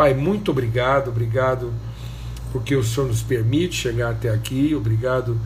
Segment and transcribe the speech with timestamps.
[0.00, 1.70] Pai, muito obrigado, obrigado
[2.54, 5.38] porque o Senhor nos permite chegar até aqui, obrigado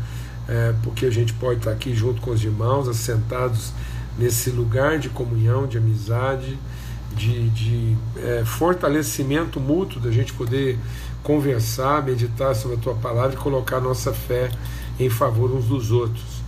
[0.46, 3.72] é, porque a gente pode estar aqui junto com os irmãos, assentados
[4.16, 6.56] nesse lugar de comunhão, de amizade,
[7.16, 10.78] de, de é, fortalecimento mútuo, da gente poder
[11.24, 14.52] conversar, meditar sobre a tua palavra e colocar nossa fé
[15.00, 16.44] em favor uns dos outros.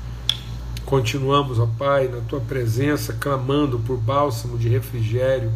[0.84, 5.50] Continuamos, ó Pai, na tua presença, clamando por bálsamo de refrigério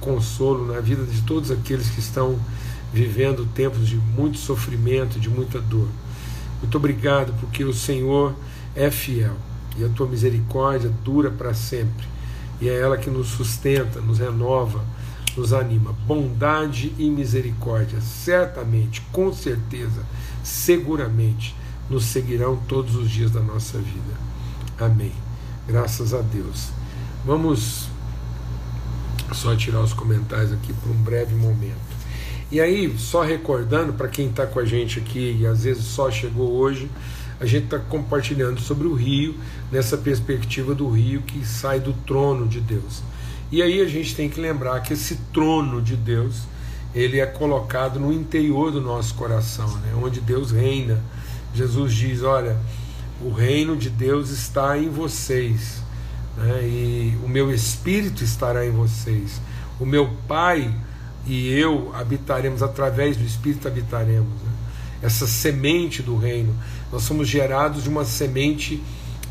[0.00, 2.38] consolo na vida de todos aqueles que estão
[2.92, 5.88] vivendo tempos de muito sofrimento, de muita dor.
[6.60, 8.34] Muito obrigado, porque o Senhor
[8.74, 9.36] é fiel
[9.76, 12.06] e a tua misericórdia dura para sempre.
[12.60, 14.84] E é ela que nos sustenta, nos renova,
[15.36, 15.92] nos anima.
[16.06, 20.04] Bondade e misericórdia, certamente, com certeza,
[20.42, 21.54] seguramente,
[21.90, 24.14] nos seguirão todos os dias da nossa vida.
[24.78, 25.12] Amém.
[25.66, 26.68] Graças a Deus.
[27.26, 27.88] Vamos
[29.34, 31.94] só tirar os comentários aqui por um breve momento.
[32.50, 36.10] E aí, só recordando para quem está com a gente aqui e às vezes só
[36.10, 36.90] chegou hoje,
[37.40, 39.34] a gente está compartilhando sobre o rio,
[39.72, 43.02] nessa perspectiva do rio que sai do trono de Deus.
[43.50, 46.42] E aí a gente tem que lembrar que esse trono de Deus,
[46.94, 49.92] ele é colocado no interior do nosso coração, né?
[50.00, 51.02] onde Deus reina.
[51.54, 52.56] Jesus diz: Olha,
[53.20, 55.82] o reino de Deus está em vocês,
[56.36, 56.62] né?
[56.62, 59.40] e o meu espírito estará em vocês.
[59.78, 60.74] O meu Pai
[61.26, 64.28] e eu habitaremos, através do Espírito habitaremos.
[64.42, 64.52] Né?
[65.02, 66.54] Essa semente do reino.
[66.92, 68.82] Nós somos gerados de uma semente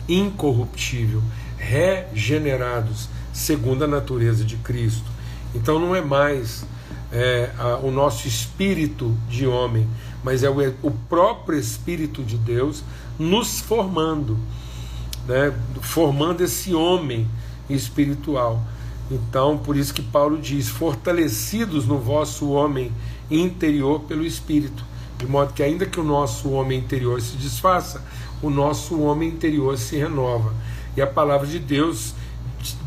[0.08, 1.22] incorruptível,
[1.58, 5.10] regenerados segundo a natureza de Cristo.
[5.56, 6.66] Então não é mais
[7.12, 9.88] é, a, o nosso espírito de homem,
[10.24, 12.84] mas é o, o próprio Espírito de Deus
[13.18, 14.38] nos formando,
[15.28, 17.28] né, formando esse homem
[17.70, 18.62] espiritual.
[19.12, 22.92] Então, por isso que Paulo diz: fortalecidos no vosso homem
[23.30, 24.84] interior pelo Espírito,
[25.18, 28.04] de modo que, ainda que o nosso homem interior se desfaça,
[28.42, 30.54] o nosso homem interior se renova.
[30.96, 32.14] E a palavra de Deus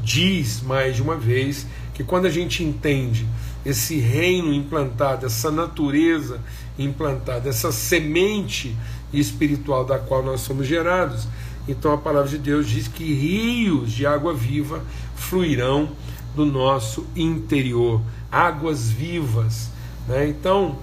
[0.02, 3.26] diz mais de uma vez que quando a gente entende
[3.64, 6.40] esse reino implantado, essa natureza
[6.78, 8.76] implantada, essa semente
[9.12, 11.26] espiritual da qual nós somos gerados.
[11.68, 14.82] Então a palavra de Deus diz que rios de água viva
[15.14, 15.90] fluirão
[16.34, 18.00] do nosso interior,
[18.30, 19.70] águas vivas.
[20.06, 20.28] Né?
[20.28, 20.78] Então,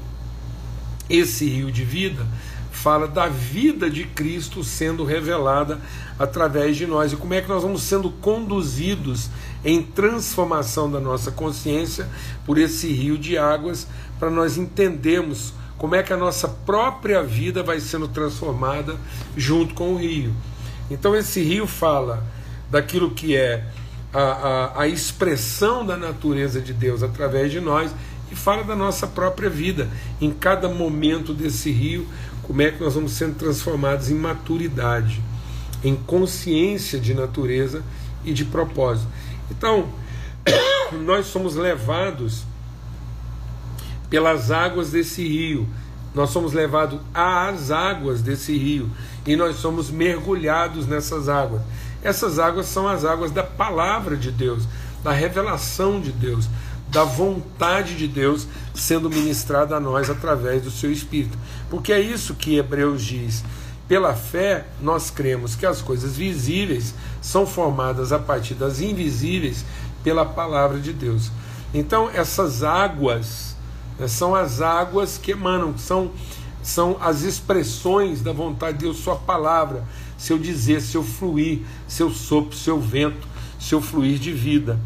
[1.10, 2.26] esse rio de vida
[2.72, 5.80] fala da vida de Cristo sendo revelada
[6.20, 9.30] através de nós e como é que nós vamos sendo conduzidos
[9.64, 12.10] em transformação da nossa consciência
[12.46, 13.88] por esse rio de águas
[14.20, 18.98] para nós entendermos como é que a nossa própria vida vai sendo transformada
[19.38, 20.34] junto com o rio.
[20.94, 22.24] Então, esse rio fala
[22.70, 23.66] daquilo que é
[24.14, 27.92] a, a, a expressão da natureza de Deus através de nós
[28.32, 29.90] e fala da nossa própria vida.
[30.22, 32.08] Em cada momento desse rio,
[32.44, 35.20] como é que nós vamos sendo transformados em maturidade,
[35.84, 37.82] em consciência de natureza
[38.24, 39.08] e de propósito.
[39.50, 39.90] Então,
[41.06, 42.44] nós somos levados
[44.12, 45.68] pelas águas desse rio.
[46.14, 48.92] Nós somos levados às águas desse rio
[49.26, 51.62] e nós somos mergulhados nessas águas.
[52.02, 54.68] Essas águas são as águas da palavra de Deus,
[55.04, 56.50] da revelação de Deus,
[56.90, 61.38] da vontade de Deus sendo ministrada a nós através do seu Espírito.
[61.70, 63.44] Porque é isso que Hebreus diz.
[63.88, 69.66] Pela fé, nós cremos que as coisas visíveis são formadas a partir das invisíveis
[70.04, 71.32] pela palavra de Deus.
[71.74, 73.54] Então, essas águas
[73.98, 74.08] né?
[74.08, 76.12] São as águas que emanam, são,
[76.64, 79.84] são as expressões da vontade de Deus, Sua palavra,
[80.18, 83.28] seu dizer, seu fluir, seu sopro, seu vento,
[83.60, 84.80] seu fluir de vida.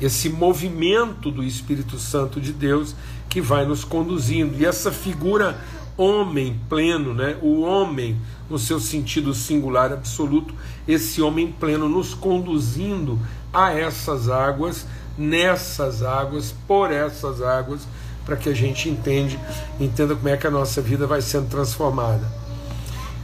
[0.00, 2.96] Esse movimento do Espírito Santo de Deus
[3.28, 4.60] que vai nos conduzindo.
[4.60, 5.60] E essa figura
[5.96, 7.36] homem pleno, né?
[7.40, 8.16] o homem
[8.48, 10.54] no seu sentido singular absoluto,
[10.86, 13.18] esse homem pleno nos conduzindo
[13.52, 17.86] a essas águas, nessas águas, por essas águas,
[18.24, 19.38] para que a gente entende,
[19.78, 22.26] entenda como é que a nossa vida vai sendo transformada.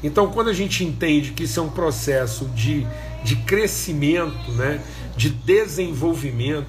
[0.03, 2.87] Então, quando a gente entende que isso é um processo de,
[3.23, 4.81] de crescimento, né,
[5.17, 6.69] de desenvolvimento,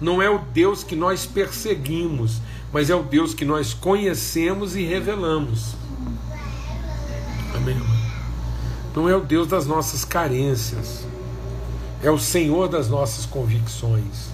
[0.00, 2.40] não é o Deus que nós perseguimos,
[2.72, 5.74] mas é o Deus que nós conhecemos e revelamos.
[7.54, 7.80] Amém?
[8.94, 11.06] Não é o Deus das nossas carências,
[12.02, 14.30] é o Senhor das nossas convicções.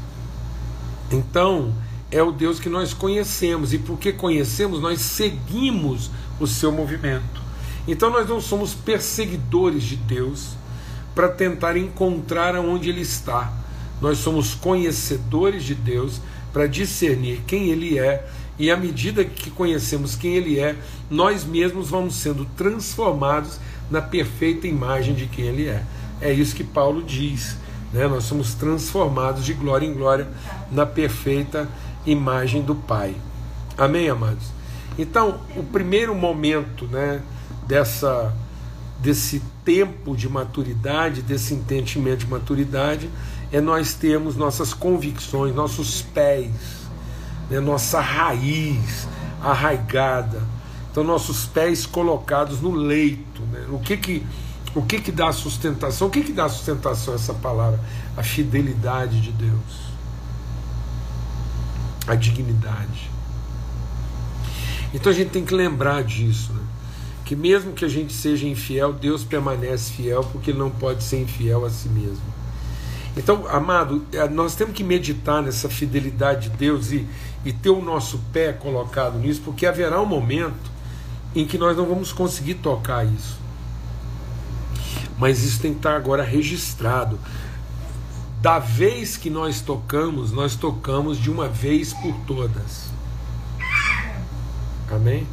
[1.10, 1.72] Então,
[2.10, 7.42] é o Deus que nós conhecemos, e porque conhecemos, nós seguimos o seu movimento.
[7.88, 10.50] Então nós não somos perseguidores de Deus
[11.14, 13.52] para tentar encontrar aonde Ele está.
[14.00, 16.20] Nós somos conhecedores de Deus
[16.52, 18.26] para discernir quem Ele é,
[18.58, 20.76] e à medida que conhecemos quem Ele é,
[21.10, 23.58] nós mesmos vamos sendo transformados
[23.90, 25.82] na perfeita imagem de quem Ele é.
[26.20, 27.56] É isso que Paulo diz.
[27.92, 28.06] Né?
[28.08, 30.28] Nós somos transformados de glória em glória
[30.70, 31.85] na perfeita imagem
[32.64, 33.14] do Pai.
[33.76, 34.44] Amém, amados?
[34.98, 37.20] Então, o primeiro momento né,
[37.66, 38.34] dessa,
[39.00, 43.10] desse tempo de maturidade, desse entendimento de maturidade,
[43.52, 46.50] é nós termos nossas convicções, nossos pés,
[47.50, 49.06] né, nossa raiz
[49.42, 50.42] arraigada.
[50.90, 53.42] Então, nossos pés colocados no leito.
[53.52, 53.66] Né?
[53.70, 54.26] O que que
[54.76, 56.08] o que, que dá sustentação?
[56.08, 57.80] O que, que dá sustentação a essa palavra?
[58.14, 59.85] A fidelidade de Deus,
[62.06, 63.10] a dignidade.
[64.94, 66.62] Então a gente tem que lembrar disso, né?
[67.24, 71.20] que mesmo que a gente seja infiel, Deus permanece fiel porque Ele não pode ser
[71.20, 72.36] infiel a si mesmo.
[73.16, 77.06] Então, amado, é, nós temos que meditar nessa fidelidade de Deus e,
[77.44, 80.70] e ter o nosso pé colocado nisso, porque haverá um momento
[81.34, 83.46] em que nós não vamos conseguir tocar isso
[85.18, 87.18] mas isso tem que estar agora registrado.
[88.40, 92.90] Da vez que nós tocamos, nós tocamos de uma vez por todas.
[94.90, 95.26] Amém?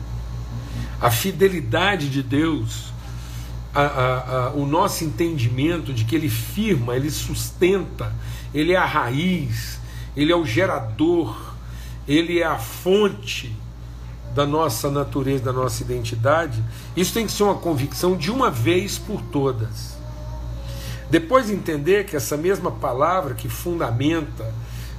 [0.99, 2.93] A fidelidade de Deus,
[3.73, 4.17] a, a,
[4.47, 8.15] a, o nosso entendimento de que Ele firma, Ele sustenta,
[8.53, 9.79] Ele é a raiz,
[10.15, 11.53] Ele é o gerador,
[12.07, 13.55] Ele é a fonte
[14.33, 16.63] da nossa natureza, da nossa identidade,
[16.95, 19.92] isso tem que ser uma convicção de uma vez por todas.
[21.13, 24.51] Depois entender que essa mesma palavra que fundamenta,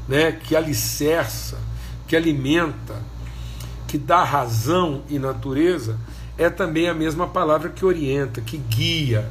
[0.07, 1.59] né, que alicerça,
[2.07, 3.03] que alimenta,
[3.89, 5.99] que dá razão e natureza,
[6.39, 9.29] é também a mesma palavra que orienta, que guia.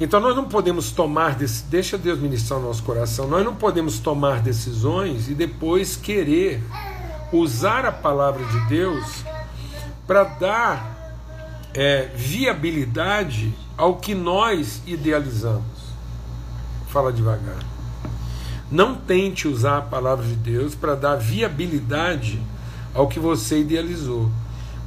[0.00, 1.36] Então nós não podemos tomar,
[1.68, 6.62] deixa Deus ministrar o nosso coração, nós não podemos tomar decisões e depois querer
[7.30, 9.22] usar a palavra de Deus
[10.06, 10.93] para dar
[11.74, 15.64] é, viabilidade ao que nós idealizamos.
[16.88, 17.58] Fala devagar.
[18.70, 22.40] Não tente usar a palavra de Deus para dar viabilidade
[22.94, 24.30] ao que você idealizou.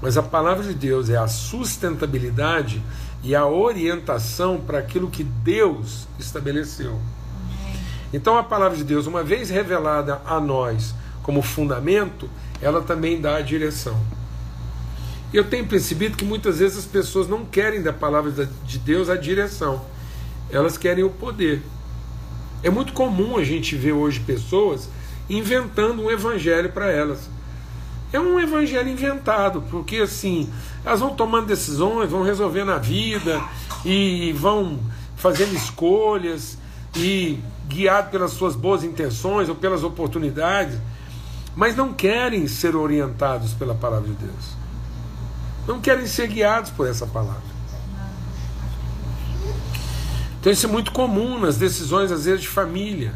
[0.01, 2.81] Mas a palavra de Deus é a sustentabilidade
[3.23, 6.99] e a orientação para aquilo que Deus estabeleceu.
[8.13, 12.29] Então a palavra de Deus, uma vez revelada a nós como fundamento,
[12.61, 13.99] ela também dá a direção.
[15.33, 19.15] Eu tenho percebido que muitas vezes as pessoas não querem da palavra de Deus a
[19.15, 19.83] direção,
[20.49, 21.61] elas querem o poder.
[22.63, 24.89] É muito comum a gente ver hoje pessoas
[25.29, 27.29] inventando um evangelho para elas.
[28.11, 30.49] É um evangelho inventado, porque assim,
[30.85, 33.43] elas vão tomando decisões, vão resolvendo a vida
[33.83, 34.79] e vão
[35.17, 36.57] fazendo escolhas
[36.95, 37.37] e
[37.67, 40.79] guiado pelas suas boas intenções ou pelas oportunidades
[41.57, 44.55] mas não querem ser orientados pela palavra de Deus.
[45.67, 47.57] Não querem ser guiados por essa palavra.
[50.39, 53.13] Então isso é muito comum nas decisões, às vezes, de família.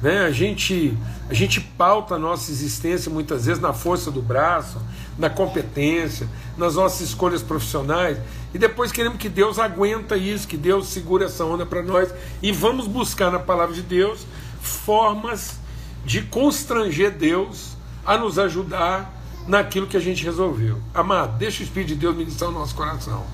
[0.00, 0.20] Né?
[0.24, 0.96] A, gente,
[1.28, 4.80] a gente pauta a nossa existência muitas vezes na força do braço,
[5.18, 8.18] na competência, nas nossas escolhas profissionais,
[8.54, 12.12] e depois queremos que Deus aguenta isso, que Deus segura essa onda para nós,
[12.42, 14.26] e vamos buscar na palavra de Deus
[14.60, 15.58] formas
[16.04, 20.80] de constranger Deus a nos ajudar naquilo que a gente resolveu.
[20.94, 23.24] Amado, deixa o Espírito de Deus ministrar o nosso coração.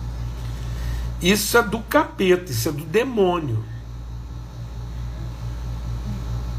[1.21, 3.65] Isso é do capeta, isso é do demônio.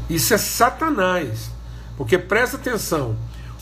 [0.08, 1.50] Isso é Satanás.
[1.96, 3.16] Porque presta atenção,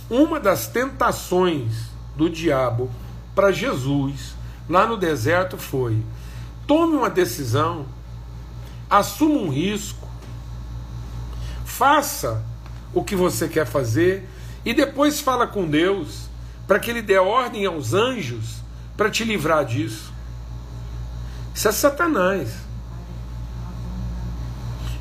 [0.08, 2.90] uma das tentações do diabo
[3.34, 4.34] para Jesus
[4.68, 6.02] lá no deserto foi:
[6.66, 7.86] tome uma decisão,
[8.88, 10.08] assuma um risco,
[11.64, 12.44] faça
[12.92, 14.28] o que você quer fazer
[14.64, 16.28] e depois fala com Deus
[16.66, 18.56] para que Ele dê ordem aos anjos
[18.96, 20.12] para te livrar disso.
[21.54, 22.68] Isso é Satanás.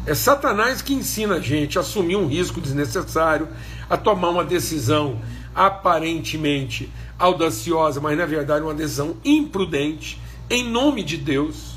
[0.06, 3.50] É Satanás que ensina a gente a assumir um risco desnecessário,
[3.90, 5.20] a tomar uma decisão
[5.54, 11.76] aparentemente audaciosa, mas na verdade uma decisão imprudente, em nome de Deus.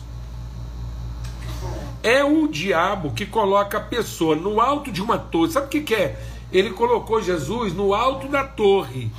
[2.03, 5.51] É o diabo que coloca a pessoa no alto de uma torre.
[5.51, 6.19] Sabe o que, é?
[6.53, 9.11] Ele colocou Jesus no alto da torre.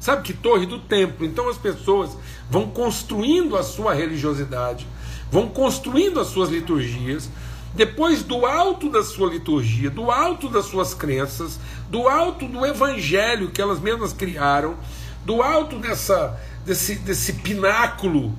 [0.00, 1.26] Sabe que torre do templo?
[1.26, 2.16] Então as pessoas
[2.48, 4.86] vão construindo a sua religiosidade,
[5.30, 7.28] vão construindo as suas liturgias.
[7.74, 13.50] Depois do alto da sua liturgia, do alto das suas crenças, do alto do evangelho
[13.50, 14.76] que elas mesmas criaram,
[15.24, 18.34] do alto dessa, desse, desse pináculo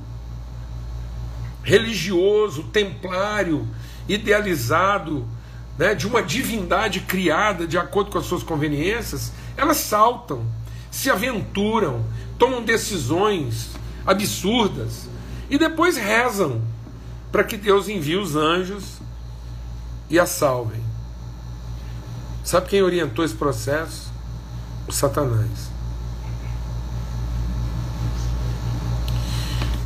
[1.63, 3.67] religioso, templário,
[4.07, 5.25] idealizado
[5.81, 10.45] né, de uma divindade criada de acordo com as suas conveniências, elas saltam,
[10.91, 12.05] se aventuram,
[12.37, 13.71] tomam decisões
[14.05, 15.09] absurdas
[15.49, 16.61] e depois rezam
[17.31, 18.99] para que Deus envie os anjos
[20.07, 20.83] e a salvem.
[22.43, 24.11] Sabe quem orientou esse processo?
[24.87, 25.71] O Satanás.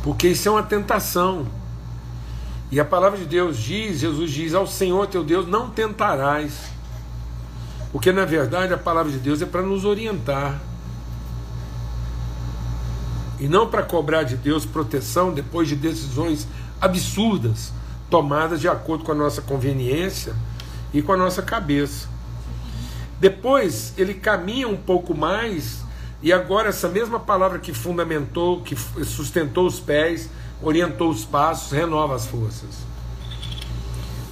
[0.02, 1.46] Porque isso é uma tentação.
[2.70, 6.70] E a palavra de Deus diz, Jesus diz, ao Senhor teu Deus não tentarás.
[7.92, 10.60] Porque na verdade a palavra de Deus é para nos orientar.
[13.38, 16.48] E não para cobrar de Deus proteção depois de decisões
[16.80, 17.72] absurdas
[18.10, 20.34] tomadas de acordo com a nossa conveniência
[20.92, 22.08] e com a nossa cabeça.
[23.18, 25.84] Depois ele caminha um pouco mais
[26.22, 30.30] e agora essa mesma palavra que fundamentou, que sustentou os pés,
[30.62, 32.86] orientou os passos, renova as forças.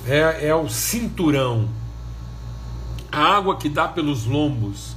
[0.07, 1.69] É, é o cinturão,
[3.11, 4.97] a água que dá pelos lombos,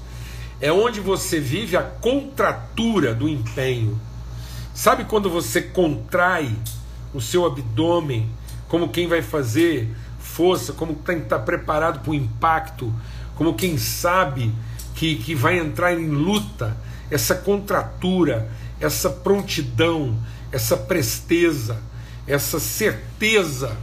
[0.59, 3.99] é onde você vive a contratura do empenho.
[4.73, 6.53] Sabe quando você contrai
[7.13, 8.29] o seu abdômen,
[8.67, 12.93] como quem vai fazer força, como quem está preparado para o impacto,
[13.35, 14.53] como quem sabe
[14.95, 16.75] que, que vai entrar em luta,
[17.09, 20.17] essa contratura, essa prontidão,
[20.51, 21.81] essa presteza,
[22.27, 23.77] essa certeza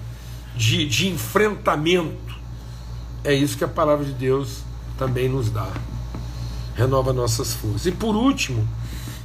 [0.54, 2.34] de, de enfrentamento.
[3.22, 4.62] É isso que a palavra de Deus
[4.98, 5.68] também nos dá.
[6.74, 7.86] Renova nossas forças.
[7.86, 8.66] E por último,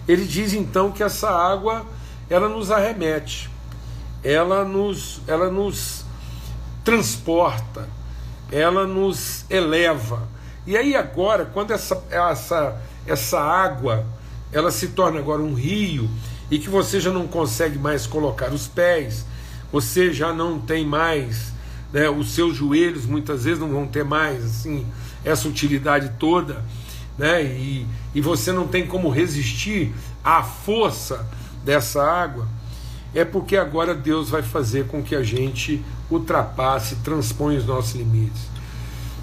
[0.07, 1.85] ele diz então que essa água
[2.29, 3.49] ela nos arremete,
[4.23, 6.05] ela nos, ela nos
[6.83, 7.87] transporta,
[8.51, 10.27] ela nos eleva.
[10.65, 14.05] E aí agora, quando essa, essa, essa água
[14.51, 16.09] ela se torna agora um rio
[16.49, 19.25] e que você já não consegue mais colocar os pés,
[19.71, 21.53] você já não tem mais,
[21.93, 24.85] né, os seus joelhos muitas vezes não vão ter mais assim
[25.23, 26.63] essa utilidade toda,
[27.17, 31.27] né, e, e você não tem como resistir à força
[31.63, 32.47] dessa água,
[33.13, 38.49] é porque agora Deus vai fazer com que a gente ultrapasse, transponha os nossos limites.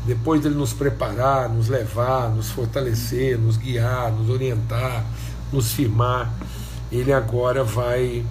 [0.05, 5.05] Depois dele nos preparar, nos levar, nos fortalecer, nos guiar, nos orientar,
[5.53, 6.33] nos firmar,
[6.91, 8.25] ele agora vai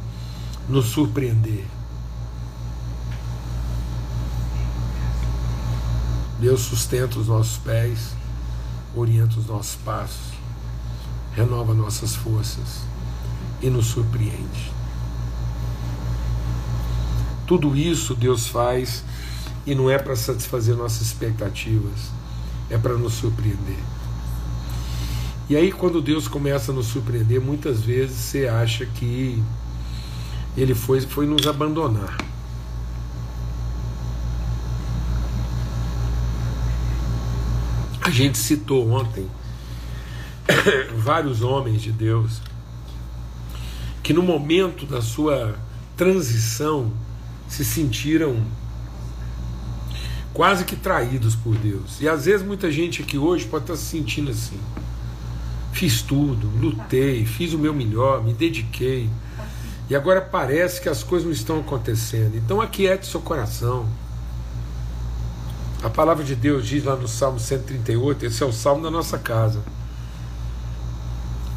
[0.67, 1.65] nos surpreender.
[6.39, 8.15] Deus sustenta os nossos pés,
[8.95, 10.33] orienta os nossos passos,
[11.33, 12.81] renova nossas forças
[13.61, 14.71] e nos surpreende.
[17.47, 19.03] Tudo isso Deus faz
[19.65, 22.11] e não é para satisfazer nossas expectativas,
[22.69, 23.94] é para nos surpreender.
[25.47, 29.41] E aí, quando Deus começa a nos surpreender, muitas vezes você acha que
[30.57, 32.17] Ele foi, foi nos abandonar.
[38.01, 39.29] A gente citou ontem
[40.97, 42.41] vários homens de Deus
[44.01, 45.59] que, no momento da sua
[45.95, 46.91] transição,
[47.47, 48.43] se sentiram
[50.33, 52.01] quase que traídos por Deus.
[52.01, 54.59] E às vezes muita gente aqui hoje pode estar se sentindo assim.
[55.75, 59.09] Fiz tudo, lutei, fiz o meu melhor, me dediquei.
[59.89, 62.37] E agora parece que as coisas não estão acontecendo.
[62.37, 63.85] Então aquiete seu coração.
[65.83, 69.17] A palavra de Deus diz lá no Salmo 138, esse é o salmo da nossa
[69.17, 69.61] casa.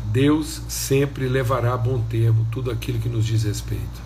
[0.06, 4.02] Deus sempre levará a bom termo tudo aquilo que nos diz respeito.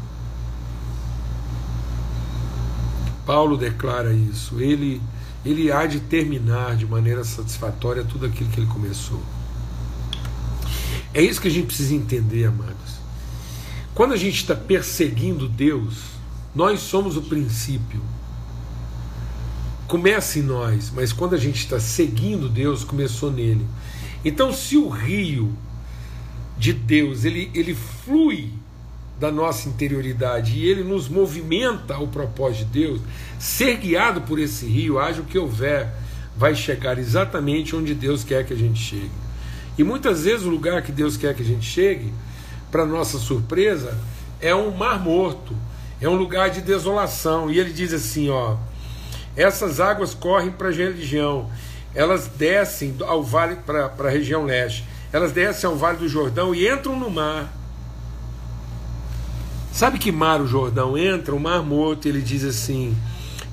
[3.24, 4.60] Paulo declara isso.
[4.60, 5.00] Ele,
[5.42, 9.22] ele há de terminar de maneira satisfatória tudo aquilo que ele começou.
[11.14, 13.00] É isso que a gente precisa entender, amados.
[13.94, 15.98] Quando a gente está perseguindo Deus,
[16.54, 18.00] nós somos o princípio.
[19.86, 23.66] Começa em nós, mas quando a gente está seguindo Deus, começou nele.
[24.24, 25.54] Então, se o rio
[26.56, 28.50] de Deus ele, ele flui
[29.20, 33.00] da nossa interioridade e ele nos movimenta ao propósito de Deus,
[33.38, 35.92] ser guiado por esse rio, haja o que houver,
[36.36, 39.10] vai chegar exatamente onde Deus quer que a gente chegue.
[39.76, 42.12] E muitas vezes o lugar que Deus quer que a gente chegue,
[42.70, 43.96] para nossa surpresa,
[44.40, 45.54] é um mar morto,
[46.00, 47.50] é um lugar de desolação.
[47.50, 48.56] E ele diz assim: ó,
[49.36, 51.50] essas águas correm para a região,
[51.94, 56.68] elas descem ao vale para a região leste, elas descem ao vale do Jordão e
[56.68, 57.52] entram no mar.
[59.72, 61.34] Sabe que mar o Jordão entra?
[61.34, 62.96] O mar morto, ele diz assim: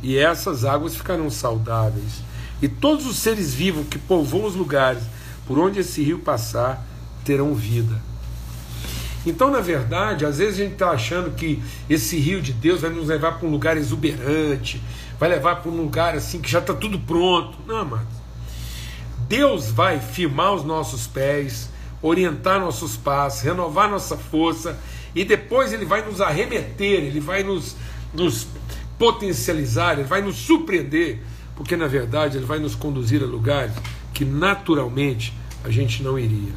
[0.01, 2.21] e essas águas ficarão saudáveis,
[2.61, 5.03] e todos os seres vivos que povoam os lugares
[5.49, 6.85] por onde esse rio passar
[7.25, 7.99] terão vida.
[9.25, 12.91] Então, na verdade, às vezes a gente está achando que esse rio de Deus vai
[12.91, 14.79] nos levar para um lugar exuberante,
[15.19, 17.57] vai levar para um lugar assim que já está tudo pronto.
[17.65, 18.13] Não, amados.
[19.27, 24.77] Deus vai firmar os nossos pés, orientar nossos passos, renovar nossa força
[25.15, 27.75] e depois Ele vai nos arremeter, Ele vai nos,
[28.13, 28.45] nos
[28.99, 31.23] potencializar, Ele vai nos surpreender,
[31.55, 33.73] porque na verdade Ele vai nos conduzir a lugares
[34.13, 36.53] que naturalmente a gente não iria.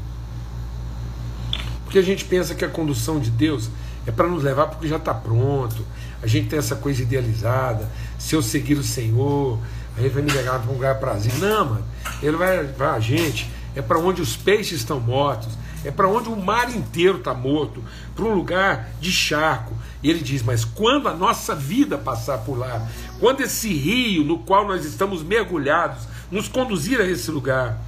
[1.84, 3.68] Porque a gente pensa que a condução de Deus
[4.06, 5.84] é para nos levar porque já está pronto.
[6.22, 7.88] A gente tem essa coisa idealizada.
[8.18, 9.58] Se eu seguir o Senhor,
[9.96, 11.34] aí ele vai me levar para um lugar prazer.
[11.38, 11.84] Não, mano.
[12.22, 13.50] Ele vai levar a gente.
[13.74, 15.56] É para onde os peixes estão mortos.
[15.84, 17.82] É para onde o mar inteiro está morto.
[18.14, 19.74] Para um lugar de charco.
[20.02, 22.88] E ele diz: Mas quando a nossa vida passar por lá,
[23.20, 27.78] quando esse rio no qual nós estamos mergulhados nos conduzir a esse lugar,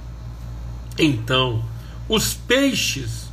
[0.97, 1.63] então
[2.07, 3.25] os peixes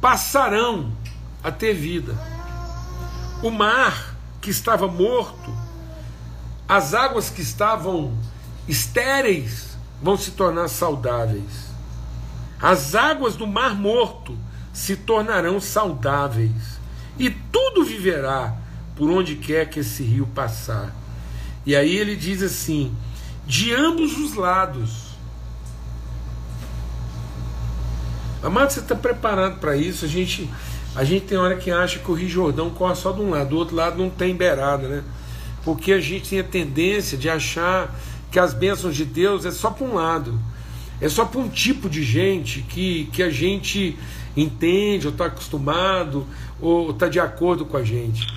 [0.00, 0.92] passarão
[1.42, 2.16] a ter vida.
[3.42, 5.52] O mar que estava morto,
[6.68, 8.16] as águas que estavam
[8.68, 11.66] estéreis vão se tornar saudáveis.
[12.60, 14.36] As águas do mar morto
[14.72, 16.78] se tornarão saudáveis.
[17.18, 18.54] E tudo viverá
[18.94, 20.94] por onde quer que esse rio passar.
[21.64, 22.94] E aí ele diz assim:
[23.46, 25.05] de ambos os lados
[28.46, 30.04] Amado, você está preparado para isso?
[30.04, 30.48] A gente,
[30.94, 33.50] a gente tem hora que acha que o Rio Jordão corre só de um lado,
[33.50, 35.02] do outro lado não tem beirada, né?
[35.64, 37.92] Porque a gente tem a tendência de achar
[38.30, 40.38] que as bênçãos de Deus é só para um lado,
[41.00, 43.98] é só para um tipo de gente que, que a gente
[44.36, 46.24] entende, ou está acostumado,
[46.60, 48.28] ou está de acordo com a gente.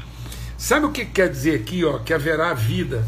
[0.58, 2.00] Sabe o que quer dizer aqui, ó?
[2.00, 3.06] Que haverá vida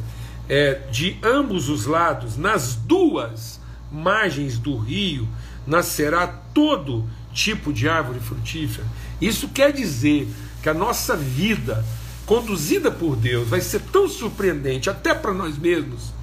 [0.47, 3.59] é, de ambos os lados, nas duas
[3.91, 5.27] margens do rio,
[5.65, 8.85] nascerá todo tipo de árvore frutífera.
[9.19, 10.27] Isso quer dizer
[10.61, 11.85] que a nossa vida,
[12.25, 16.13] conduzida por Deus, vai ser tão surpreendente, até para nós mesmos,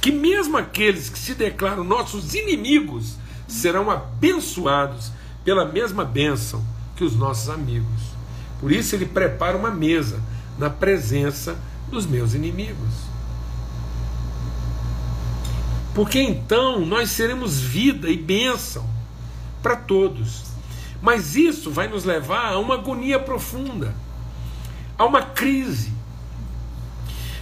[0.00, 3.16] que mesmo aqueles que se declaram nossos inimigos
[3.48, 5.10] serão abençoados
[5.44, 6.64] pela mesma bênção
[6.96, 8.14] que os nossos amigos.
[8.60, 10.20] Por isso ele prepara uma mesa
[10.58, 11.56] na presença
[11.90, 13.13] dos meus inimigos.
[15.94, 18.84] Porque então nós seremos vida e bênção
[19.62, 20.42] para todos.
[21.00, 23.94] Mas isso vai nos levar a uma agonia profunda,
[24.98, 25.92] a uma crise.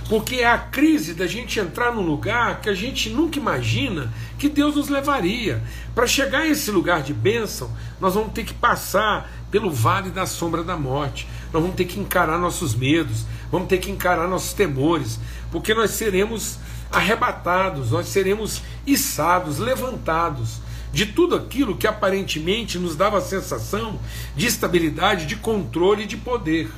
[0.09, 4.49] Porque é a crise da gente entrar num lugar que a gente nunca imagina que
[4.49, 5.63] Deus nos levaria.
[5.95, 10.27] Para chegar a esse lugar de bênção, nós vamos ter que passar pelo vale da
[10.27, 11.27] sombra da morte.
[11.53, 15.19] Nós vamos ter que encarar nossos medos, vamos ter que encarar nossos temores,
[15.51, 16.59] porque nós seremos
[16.93, 20.61] arrebatados, nós seremos içados, levantados
[20.93, 23.99] de tudo aquilo que aparentemente nos dava a sensação
[24.37, 26.71] de estabilidade, de controle e de poder.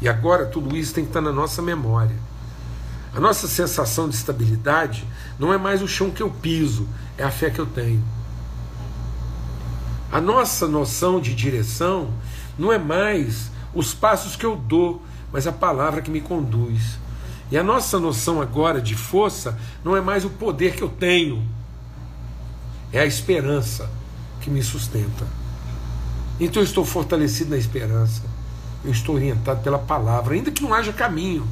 [0.00, 2.16] E agora tudo isso tem que estar na nossa memória.
[3.14, 5.04] A nossa sensação de estabilidade
[5.38, 8.02] não é mais o chão que eu piso, é a fé que eu tenho.
[10.10, 12.12] A nossa noção de direção
[12.58, 16.98] não é mais os passos que eu dou, mas a palavra que me conduz.
[17.52, 21.46] E a nossa noção agora de força não é mais o poder que eu tenho,
[22.90, 23.90] é a esperança
[24.40, 25.26] que me sustenta.
[26.40, 28.22] Então eu estou fortalecido na esperança,
[28.82, 31.46] eu estou orientado pela palavra, ainda que não haja caminho.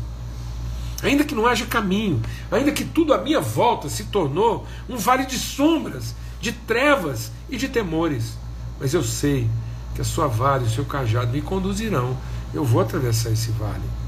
[1.03, 5.27] Ainda que não haja caminho, ainda que tudo à minha volta se tornou um vale
[5.27, 8.39] de sombras, de trevas e de temores.
[8.81, 9.47] Mas eu sei
[9.95, 12.17] que a sua vara e o seu cajado me conduzirão.
[12.55, 14.00] Eu vou atravessar esse vale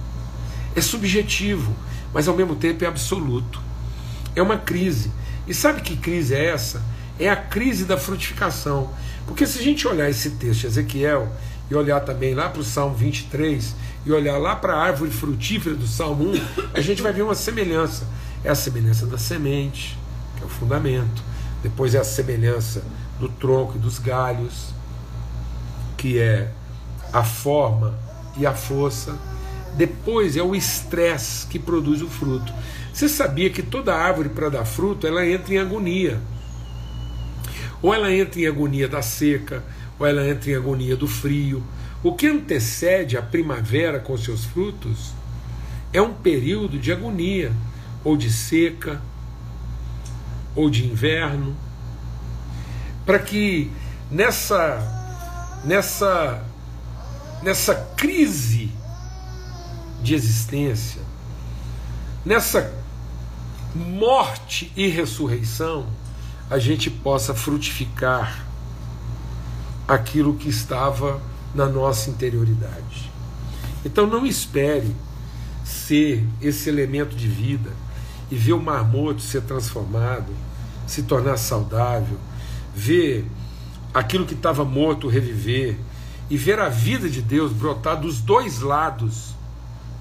[0.75, 1.75] é subjetivo,
[2.13, 3.61] mas ao mesmo tempo é absoluto.
[4.35, 5.11] É uma crise.
[5.47, 6.83] E sabe que crise é essa?
[7.19, 8.91] É a crise da frutificação.
[9.27, 11.31] Porque se a gente olhar esse texto, Ezequiel,
[11.71, 15.77] e olhar também lá para o Salmo 23, e olhar lá para a árvore frutífera
[15.77, 16.41] do Salmo 1,
[16.75, 18.07] a gente vai ver uma semelhança.
[18.45, 19.99] É a semelhança da semente,
[20.37, 21.23] que é o fundamento.
[21.63, 22.83] Depois é a semelhança
[23.21, 24.71] do tronco e dos galhos,
[25.97, 26.51] que é
[27.13, 27.95] a forma
[28.37, 29.17] e a força
[29.77, 32.53] depois é o estresse que produz o fruto.
[32.93, 36.21] Você sabia que toda árvore para dar fruto ela entra em agonia?
[37.81, 39.65] Ou ela entra em agonia da seca,
[39.99, 41.63] ou ela entra em agonia do frio.
[42.03, 45.13] O que antecede a primavera com seus frutos
[45.93, 47.53] é um período de agonia,
[48.05, 49.01] ou de seca,
[50.55, 51.57] ou de inverno,
[53.07, 53.71] para que
[54.11, 55.01] nessa
[55.65, 56.45] nessa
[57.43, 58.71] nessa crise
[60.03, 61.01] de existência,
[62.25, 62.73] nessa
[63.75, 65.87] morte e ressurreição,
[66.51, 68.45] a gente possa frutificar
[69.89, 71.21] aquilo que estava
[71.55, 73.11] na nossa interioridade.
[73.85, 74.95] Então não espere
[75.65, 77.71] ser esse elemento de vida
[78.31, 80.33] e ver o marmoto ser transformado,
[80.87, 82.19] se tornar saudável,
[82.75, 83.27] ver
[83.93, 85.79] aquilo que estava morto reviver
[86.31, 89.35] e ver a vida de Deus brotar dos dois lados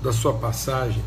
[0.01, 1.03] da sua passagem.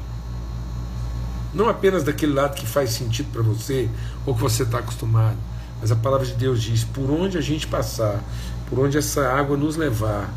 [1.52, 3.88] Não apenas daquele lado que faz sentido para você
[4.26, 5.37] ou que você está acostumado,
[5.80, 8.22] mas a palavra de Deus diz: por onde a gente passar,
[8.68, 10.33] por onde essa água nos levar,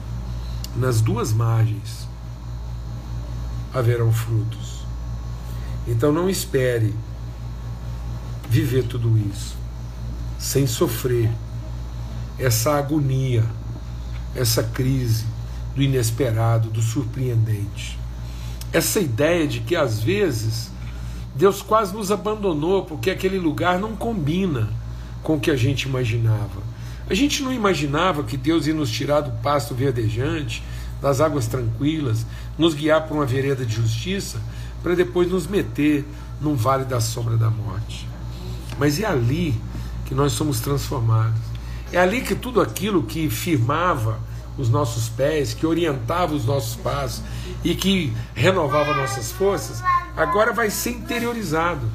[0.76, 2.08] nas duas margens
[3.74, 4.86] haverão frutos.
[5.88, 6.94] Então não espere
[8.50, 9.58] viver tudo isso
[10.38, 11.32] sem sofrer
[12.38, 13.44] essa agonia,
[14.36, 15.26] essa crise
[15.76, 18.00] do inesperado, do surpreendente.
[18.72, 20.72] Essa ideia de que às vezes
[21.36, 24.70] Deus quase nos abandonou porque aquele lugar não combina
[25.24, 26.62] com o que a gente imaginava.
[27.10, 30.64] A gente não imaginava que Deus ia nos tirar do pasto verdejante,
[31.02, 32.26] das águas tranquilas,
[32.58, 34.42] nos guiar para uma vereda de justiça,
[34.82, 36.06] para depois nos meter
[36.42, 38.08] num vale da sombra da morte.
[38.78, 39.56] Mas é ali
[40.06, 41.40] que nós somos transformados.
[41.92, 44.20] É ali que tudo aquilo que firmava
[44.58, 47.24] os nossos pés, que orientava os nossos passos
[47.64, 49.84] e que renovava nossas forças,
[50.16, 51.90] agora vai ser interiorizado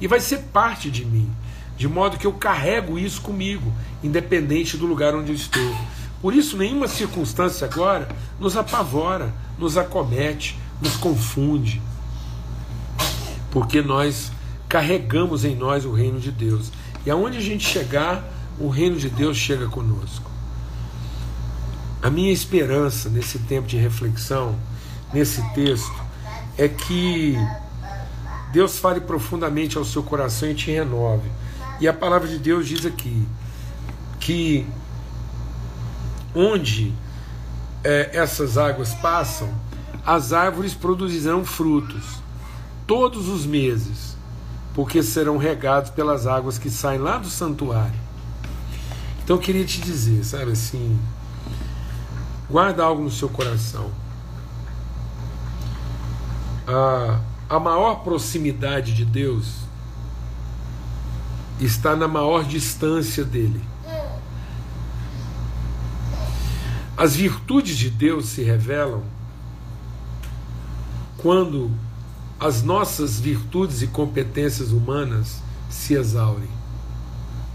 [0.00, 1.30] e vai ser parte de mim,
[1.76, 5.76] de modo que eu carrego isso comigo, independente do lugar onde eu estou.
[6.22, 8.08] Por isso, nenhuma circunstância agora
[8.38, 11.80] nos apavora, nos acomete, nos confunde,
[13.50, 14.30] porque nós
[14.68, 16.70] carregamos em nós o reino de Deus.
[17.04, 18.22] E aonde a gente chegar,
[18.58, 20.29] o reino de Deus chega conosco.
[22.02, 24.56] A minha esperança nesse tempo de reflexão,
[25.12, 26.02] nesse texto,
[26.56, 27.36] é que
[28.52, 31.30] Deus fale profundamente ao seu coração e te renove.
[31.78, 33.26] E a palavra de Deus diz aqui
[34.18, 34.66] que
[36.34, 36.92] onde
[37.84, 39.48] é, essas águas passam,
[40.04, 42.20] as árvores produzirão frutos
[42.86, 44.16] todos os meses,
[44.74, 48.00] porque serão regados pelas águas que saem lá do santuário.
[49.22, 50.98] Então eu queria te dizer, sabe assim,
[52.50, 53.92] Guarda algo no seu coração.
[56.66, 59.60] A, a maior proximidade de Deus
[61.60, 63.62] está na maior distância dele.
[66.96, 69.02] As virtudes de Deus se revelam
[71.18, 71.70] quando
[72.38, 76.50] as nossas virtudes e competências humanas se exaurem.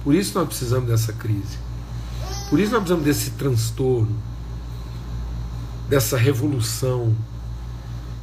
[0.05, 1.58] Por isso nós precisamos dessa crise.
[2.49, 4.35] Por isso nós precisamos desse transtorno
[5.88, 7.15] dessa revolução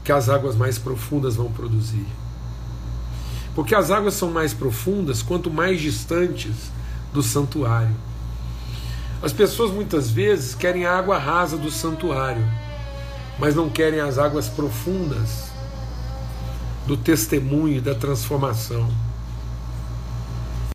[0.04, 2.06] que as águas mais profundas vão produzir.
[3.54, 6.70] Porque as águas são mais profundas quanto mais distantes
[7.12, 7.94] do santuário.
[9.22, 12.44] As pessoas muitas vezes querem a água rasa do santuário,
[13.38, 15.52] mas não querem as águas profundas
[16.86, 18.90] do testemunho e da transformação.